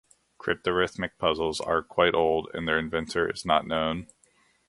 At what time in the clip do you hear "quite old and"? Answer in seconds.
1.83-2.67